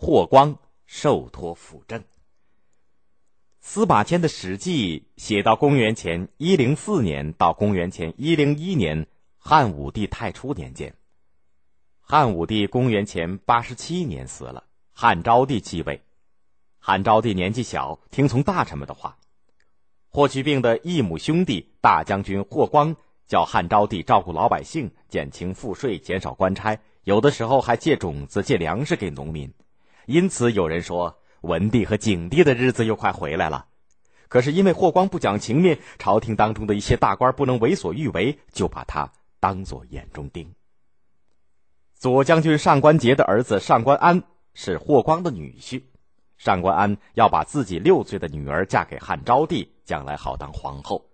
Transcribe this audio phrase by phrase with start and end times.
[0.00, 2.04] 霍光受托辅政。
[3.60, 9.08] 司马迁的《史记》写到公元前一零四年到公元前一零一年，
[9.38, 10.94] 汉武帝太初年间。
[12.00, 16.00] 汉武帝公元前八十七年死了，汉昭帝继位。
[16.78, 19.18] 汉昭帝年纪小，听从大臣们的话。
[20.10, 22.94] 霍去病的异母兄弟大将军霍光
[23.26, 29.52] 叫汉昭帝照顾老百姓，减轻赋税，减少官差，有的时候还借种子、借粮食给农民。
[30.08, 33.66] 因此，有人说文帝和景帝的日子又快回来了。
[34.28, 40.54] 可是因为霍光不讲情面，朝廷当中的一些大官不能为所欲为，就把他当做眼中钉。
[41.94, 44.22] 左将军上官桀的儿子上官安
[44.54, 45.82] 是霍光的女婿，
[46.38, 51.04] 上官安要把自己六岁的女儿嫁给汉昭帝，将来好当皇后。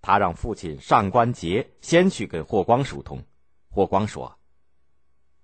[0.00, 3.20] 他让父亲上官桀先去跟霍光疏通。
[3.68, 4.38] 霍光说：“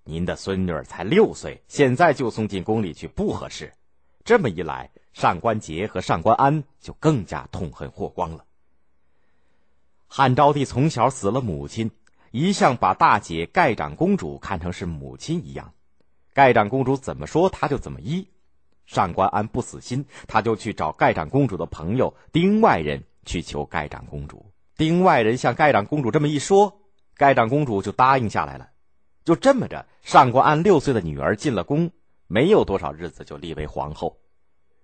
[0.09, 3.71] 您的孙女儿才六岁，现在就送进宫里去不合适。”
[4.25, 8.43] 这么一来，上官桀和上官安就更加痛恨霍光了。
[10.07, 11.91] 汉昭帝从小死了母亲。
[12.31, 15.73] 一向把大姐盖长公主看成是母亲一样，
[16.31, 18.27] 盖长公主怎么说他就怎么依。
[18.85, 24.45] 上官安不死心，他就去找盖长公主的朋友丁外人去求盖长公主。
[24.77, 26.79] 丁外人向盖长公主这么一说，
[27.15, 28.69] 盖长公主就答应下来了。
[29.25, 31.91] 就这么着，上官安六岁的女儿进了宫，
[32.27, 34.17] 没有多少日子就立为皇后。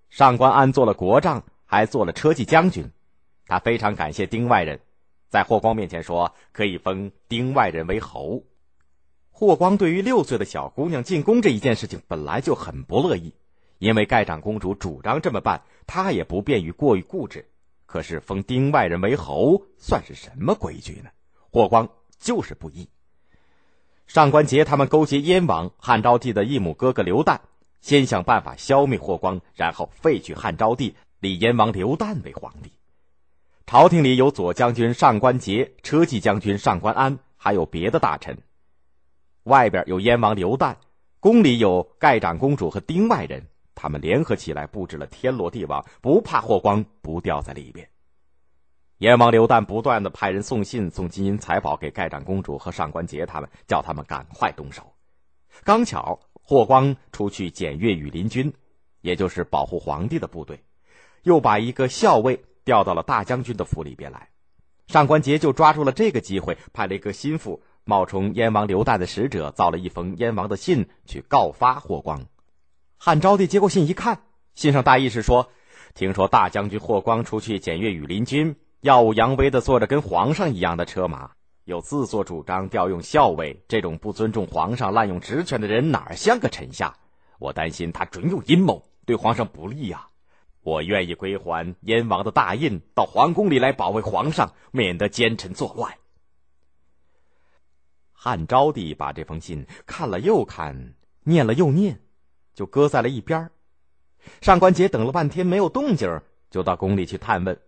[0.10, 2.92] 上官安做了国丈，还做了车骑将军，
[3.48, 4.80] 他非常感谢丁外人。
[5.28, 8.44] 在霍光面前说可以封丁外人为侯，
[9.32, 13.34] 霍光对于六岁的小姑娘进宫这一件事情本来就很不乐意，
[13.80, 17.50] 因为盖长公主主张这么办，他也不便于过于固执。
[17.86, 21.10] 可是封丁外人为侯算是什么规矩呢？
[21.52, 21.90] 霍光
[22.20, 22.88] 就是不依。
[24.08, 27.40] 上官桀他们勾结燕王汉昭帝的异母哥哥刘旦，
[27.82, 32.72] 先想办法消灭霍光，然后废去汉昭帝，立燕王刘旦为皇帝。
[33.66, 38.38] 朝廷里有左将军上官桀、车骑将军上官安，还有别的大臣。
[39.44, 40.76] 外边有燕王刘旦，
[41.20, 47.90] 宫里有盖长公主和丁外人，他们联合起来布置了天罗地网，不怕霍光不掉在里边。
[49.00, 54.94] 燕王刘旦不断的派人送信、送金银财宝给盖长公主和上官桀他们，叫他们赶快动手。
[55.64, 58.54] 刚巧霍光出去检阅羽林军，
[59.02, 60.64] 也就是保护皇帝的部队，
[61.24, 62.44] 又把一个校尉。
[62.66, 64.30] 调到了大将军的府里边来，
[64.88, 72.26] 上官桀就抓住了这个机会，派了一个心腹冒充燕王刘旦的使者，造了一封燕王的信去告发霍光。
[72.98, 74.24] 汉昭帝接过信一看，
[74.56, 75.52] 信上大意是说：
[75.94, 78.56] 听说大将军霍光出去检阅羽林军，
[78.86, 81.32] 耀武扬威的坐着跟皇上一样的车马，
[81.64, 86.96] 又自作主张调用校尉，这种不尊重皇上、滥用职权的人哪像个臣下？
[87.40, 90.10] 我担心他准有阴谋，对皇上不利呀。
[90.62, 95.92] 我愿意归还燕王的大印，到皇宫里来保卫皇上，免得奸臣作乱。
[98.14, 102.02] 汉昭帝把这封信看了又看，念了又念，
[102.54, 103.50] 就搁在了一边
[104.42, 106.22] 上官桀等了半天没有动静，
[106.52, 107.60] 就到宫里去探问。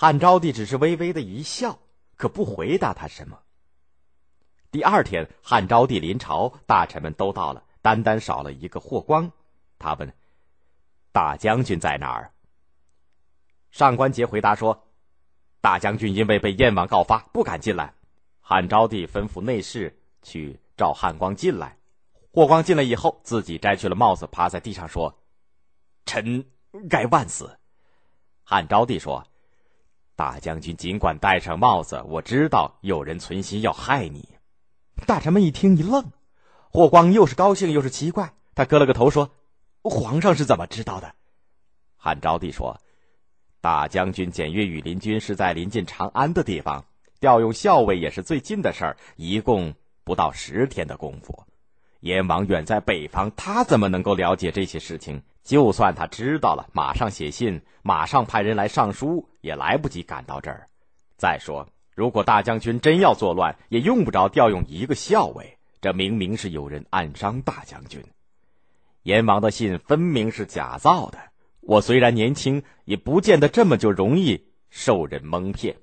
[0.00, 1.78] 汉昭帝只是微微的一笑，
[2.16, 3.38] 可不回答他什么。
[4.70, 9.30] 第二天，汉昭帝临朝，大臣们都到了，单单少了一个霍光。
[9.78, 10.10] 他问。
[11.12, 12.32] 大将军在哪儿？
[13.70, 14.88] 上官桀回答说
[15.60, 17.92] ：“大将军因为被燕王告发，不敢进来。”
[18.40, 21.76] 汉昭帝吩咐内侍去召汉光进来。
[22.32, 25.20] 霍光进来以后，自己摘去了帽子，趴在地上说
[26.06, 26.42] ：“臣
[26.88, 27.58] 该万死。”
[28.42, 29.22] 汉昭帝说
[30.20, 34.28] ：“大将军尽管戴上帽子，我知道有人存心要害你。”
[35.06, 36.12] 大臣们一听一愣，
[36.68, 39.30] 霍光又是高兴又是奇怪，他磕了个头说。
[39.82, 41.14] 皇上是怎么知道的？
[41.96, 42.82] 汉昭帝说
[43.62, 46.84] ：“大将军检阅羽林军是在临近长安的地方，
[47.18, 49.72] 调用校尉也是最近的事儿，一共
[50.04, 51.46] 不到十天的功夫。
[52.00, 55.22] 燕王远在北方，他怎么能够了解这些事情？
[55.42, 60.68] 就算他知道了，马上写信，马上派人来上书，也来不及赶到这儿。
[61.16, 68.02] 再说，如果大将军真要作乱，也用不着调用一个校尉，这明明是有人暗伤大将军。”
[69.04, 71.18] 燕王的信分明是假造的，
[71.62, 75.76] 我虽然年轻，也不见得这么就容易受人蒙骗。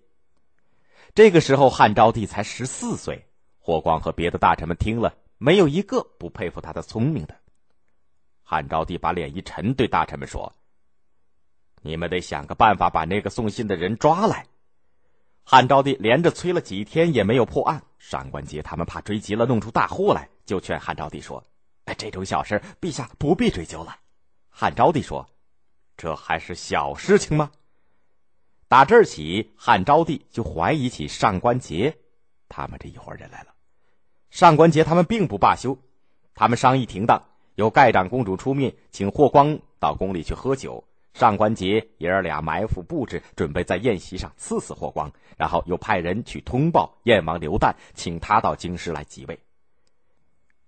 [1.15, 3.25] 这个时候，汉昭帝才十四岁，
[3.59, 7.35] 霍光和别的大臣们听了，没有一个不佩服他的聪明的。
[8.49, 10.53] 汉昭帝把脸一沉，对大臣们说
[11.83, 14.45] ：“你们得想个办法把那个送信的人抓来。”
[15.43, 17.83] 汉昭帝连着催了几天，也没有破案。
[17.99, 21.43] 上官桀他们怕追急了，弄出大祸来，就劝汉昭帝说。
[21.83, 23.97] 哎，这种小事，陛下不必追究了。
[24.49, 25.27] 汉昭帝说
[25.97, 27.51] ：“这还是小事情吗？”
[28.69, 31.93] 打这儿起，汉昭帝就怀疑起上官桀
[32.47, 33.53] 他们这一伙人来了。
[34.29, 35.77] 上官桀他们并不罢休，
[36.33, 37.25] 他们商议停当，
[37.57, 40.83] 由盖长公主出面请霍光到宫里去喝酒。
[41.15, 49.39] 上官桀爷儿俩埋伏布置，准备在宴席上刺死霍光，然后又派人去通报燕王刘旦，请他到京师来即位。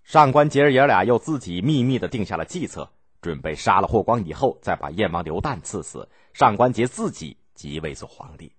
[0.04, 2.90] 上官桀儿爷俩又自己秘密的定下了计策，
[3.22, 8.52] 准备杀了霍光以后，再把燕王刘旦赐死，上官桀自己即位做皇帝。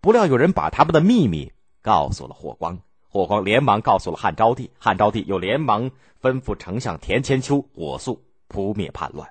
[0.00, 5.90] 不料有人把他们的秘密告诉了霍光，霍光连忙告诉了汉昭帝，汉昭帝又连忙
[6.20, 9.28] 吩咐丞相田千秋火速扑灭叛乱。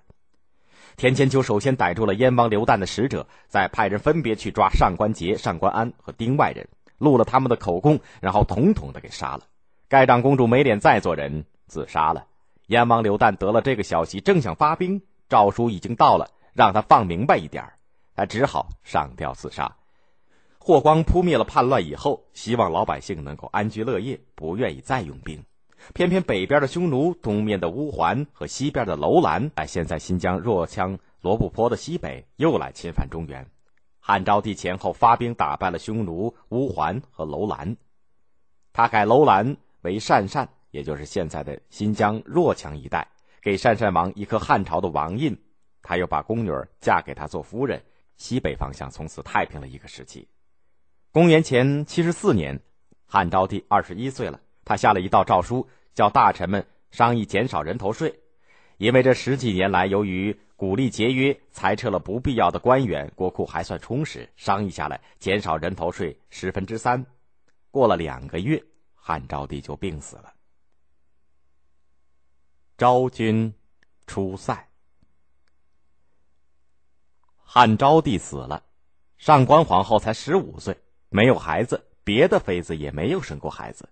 [0.96, 9.44] 田千秋首先逮住了燕王刘旦的使者，再派人分别去抓上官桀、上官安和丁外人，录了他们的口供，然后统统的给杀了。
[9.88, 12.26] 盖长公主没脸再做人，自杀了。
[12.66, 15.00] 燕王刘旦得了这个消息，正想发兵，
[15.30, 17.64] 诏书已经到了，让他放明白一点
[18.16, 19.76] 他只好上吊自杀。
[20.68, 25.42] 霍光扑灭了叛乱以后，希望老百姓能够安居乐业，不愿意再用兵。
[25.94, 33.50] 偏偏北边的匈奴、东面的乌桓和西边的楼兰，哎，现在新疆若羌罗布泊的西北又来侵犯中原。
[34.02, 37.78] 汉昭帝前后发兵打败了匈奴、乌桓和楼兰，
[38.74, 39.56] 他改楼兰。
[39.84, 43.08] 为鄯善，也就是现在的新疆若羌一带，
[43.42, 45.42] 给鄯善王一颗汉朝的王印，
[45.82, 47.82] 他又把宫女嫁给他做夫人。
[48.18, 50.28] 西北方向从此太平了一个时期。
[51.18, 52.62] 公元前七十四年，
[53.08, 58.20] 汉昭帝二十一岁了，他下了一道诏书，叫大臣们商议减少人头税，
[58.78, 64.30] 因为这十几年来，由于鼓励节约，裁撤了不必要的官员，国库还算充实。
[64.36, 67.04] 商议下来，减少人头税十分之三。
[67.72, 68.64] 过了两个月。
[68.94, 70.32] 汉昭帝就病死了。
[72.78, 73.52] 昭君
[74.06, 74.70] 出塞，
[77.42, 78.62] 汉昭帝死了，
[79.18, 80.78] 上官皇后才十五岁，
[81.10, 83.90] 没有孩子，别的妃子也没有生过孩子，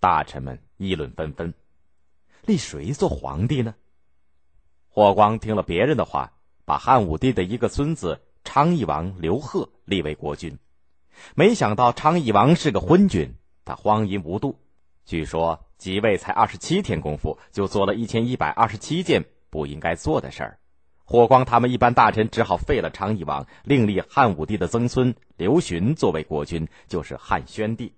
[0.00, 1.52] 大臣们议论纷纷，
[2.44, 3.74] 立谁做皇帝呢？
[4.88, 6.32] 霍光听了别人的话，
[6.64, 10.58] 把汉武帝的一个孙子昌邑王刘贺立为国君，
[11.34, 13.34] 没想到昌邑王是个昏君。
[13.64, 14.58] 他荒淫无度，
[15.04, 20.58] 据说即位才二十七天功夫，就做了一千一百二十七件不应该做的事儿。
[21.08, 27.94] 霍光他们一般大臣只好废了昌邑王，另立汉武帝的曾孙刘询作为国君，就是汉宣帝。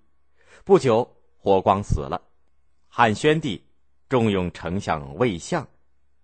[0.63, 2.21] 不久，霍光死了，
[2.87, 3.65] 汉宣帝
[4.07, 5.67] 重用丞相魏相、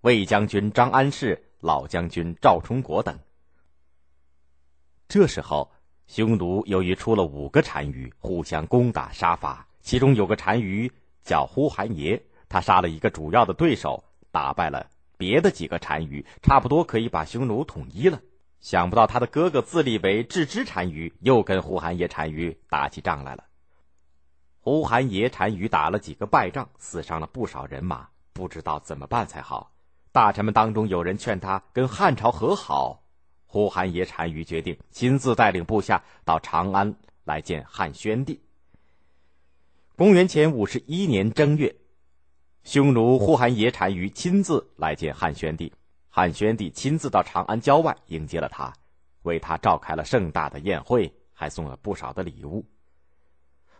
[0.01, 3.17] 魏将军张安世、老将军赵充国等。
[5.07, 5.71] 这时候。
[6.07, 9.67] 匈奴由于出了五个单于，互相攻打杀伐。
[9.81, 10.91] 其中有个单于
[11.23, 14.85] 叫呼韩邪，他杀了一个主要的对手，打败了
[15.17, 18.21] 别的几个单于，差不多可以把匈奴统一了。
[18.59, 23.43] 想不到他的哥哥自立为郅支单于，又跟呼韩邪单于打起仗来了。
[24.59, 29.71] 呼韩邪单于打了几个败仗，死伤了不少人马，不知道怎么办才好。
[30.11, 33.03] 大臣们当中有人劝他跟汉朝和好。
[33.45, 38.41] 呼韩邪单于决定亲自带领部下到长安来见汉宣帝。
[39.95, 41.75] 公元前五十一年正月，
[42.65, 45.71] 匈奴呼韩邪单于亲自来见汉宣帝，
[46.09, 48.73] 汉宣帝亲自到长安郊外迎接了他，
[49.21, 52.65] 为他召开了盛大的宴会，还送了不少的礼物。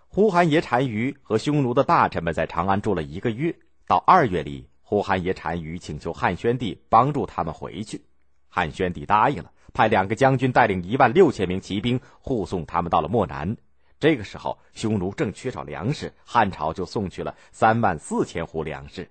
[0.07, 3.57] 呼韩邪单于和匈奴的大臣们在长安住了一个月，
[3.87, 8.05] 到二月里，呼韩邪单于请求汉宣帝帮助他们回去，
[8.47, 9.51] 汉宣帝答应了。
[9.73, 13.57] 派两个将军带领一万六千名骑兵护送他们到了漠南。
[13.99, 19.09] 这个时候，匈奴正缺少粮食，汉朝就送去了三万四千斛粮食。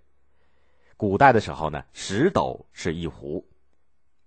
[0.96, 3.44] 古代的时候呢，十斗是一斛。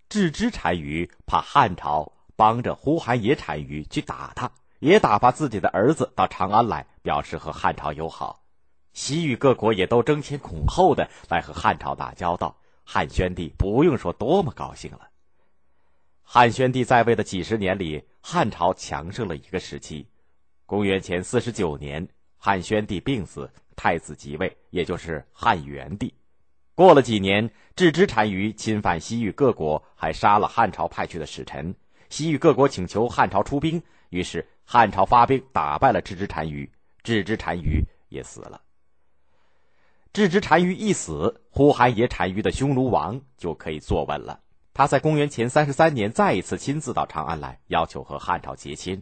[0.09, 8.43] 郅支单于怕汉朝帮着呼韩邪单于去打他，也打发自己的儿子到长安来，表示和汉朝友好。
[8.93, 12.57] 西域各国也都争先恐后的来和汉朝打交道。
[12.83, 15.09] 汉宣帝不用说，多么高兴了。
[16.23, 20.07] 汉宣帝在位的几十年里，汉朝强盛了一个时期。
[20.67, 22.05] 公元前四十九年，
[22.37, 26.13] 汉宣帝病死，太子即位，也就是汉元帝。
[26.75, 31.73] 过了几年，郅支单于侵犯西域各国，还杀了汉朝派去的使臣。
[32.09, 36.69] 西域各国请求汉朝出兵，于是汉朝发兵打败了郅支单于，
[37.01, 38.61] 郅支单于也死了。
[40.11, 44.41] 郅支单于一死，呼韩邪单于的匈奴王就可以坐稳了。
[44.73, 49.01] 他在公元前三十三年再一次亲自到长安来，要求和汉朝结亲。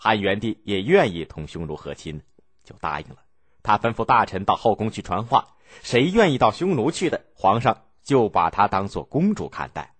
[0.00, 2.22] 汉元帝也愿意同匈奴和亲，
[2.64, 3.16] 就答应了。
[3.62, 9.92] 他吩咐大臣到后宫去传话，谁愿意到匈奴去的，皇上就把她当做公主看待。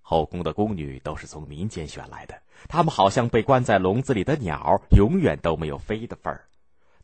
[0.00, 6.48] 后宫的宫女都是从民间选来的，她们好像被关在笼子里的鸟，永远都没有飞的份儿。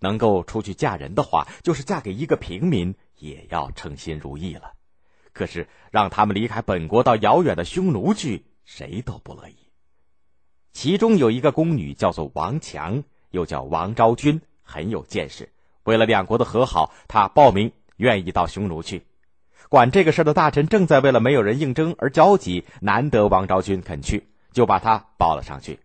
[0.01, 4.73] 能够出去嫁人的话，就是嫁给一个平民，也要称心如意了。
[5.35, 9.57] 可是让他们离开本国到遥远的匈奴去，谁都不乐意。
[10.75, 15.49] 其中有一个宫女叫做王强，又叫王昭君，很有见识。
[15.85, 19.07] 为了两国的和好，她报名愿意到匈奴去。
[19.69, 25.79] 管这个事的大臣正在为了没有人应征而焦急，难得王昭君肯去，就把她报了上去。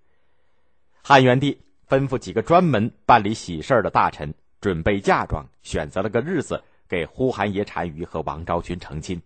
[1.03, 9.21] 汉元帝吩咐几个专门办理喜事的大臣准备嫁妆，选择了个日子给呼韩邪单于和王昭君成亲。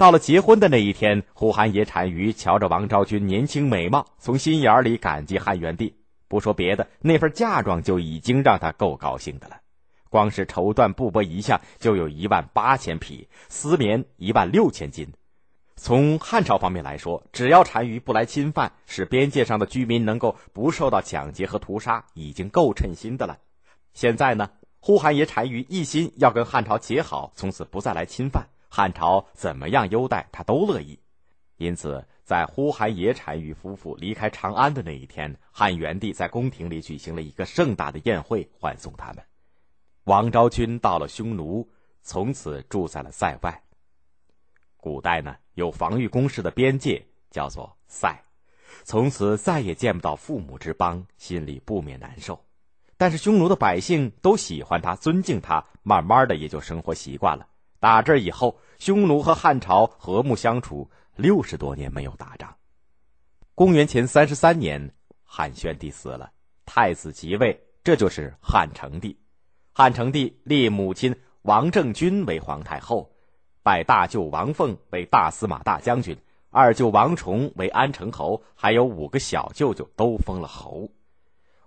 [0.00, 5.94] 到了结婚的那一天，呼韩邪单于瞧着王昭君年轻美貌，从心眼里感激汉元帝。
[6.26, 9.60] 不说别的，那份嫁妆就已经让他够高兴的了。
[10.08, 15.06] 光是绸缎布帛一项就有一万八千匹，丝棉一万六千斤。
[15.76, 23.36] 从汉朝方面来说，只要单于不来侵犯，使边界上的居民能够不受到抢劫和屠杀，已经够称心的了。
[23.92, 24.48] 现在呢，
[24.80, 28.46] 呼韩邪单于一心要跟汉朝结好，从此不再来侵犯。
[28.72, 30.98] 汉朝怎么样优待他都乐意，
[31.56, 39.24] 因此在呼韩邪单于夫妇离开长安的那一天，汉元帝在宫廷里举行了一个盛大的宴会欢送他们。
[40.04, 41.68] 王昭君到了匈奴，
[42.02, 43.62] 从此住在了塞外。
[44.76, 48.24] 古代呢，有防御工事的边界叫做塞，
[48.84, 52.42] 从此再也见不到父母之邦，心里不免难受。
[52.96, 57.48] 但是匈奴的百姓都喜欢他，尊敬他，慢慢的也就生活习惯了。
[57.80, 62.54] 打这以后，匈奴和汉朝和睦相处六十多年没有打仗。
[63.54, 64.94] 公元前三十三年，
[65.24, 66.30] 汉宣帝死了，
[66.66, 69.18] 太子即位，这就是汉成帝。
[69.72, 73.10] 汉成帝立母亲王政君为皇太后，
[73.62, 76.14] 拜大舅王凤为大司马大将军，
[76.50, 80.90] 二舅王崇为安城侯，还有五个小舅舅都封了侯。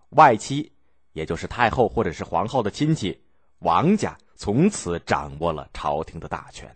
[0.10, 0.72] 外戚，
[1.13, 3.24] 也就是太后或者是皇后的亲戚，
[3.58, 4.15] 王家。
[4.44, 6.70] 从此掌握了朝廷的大权。